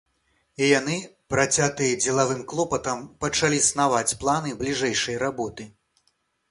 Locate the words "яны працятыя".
0.79-1.99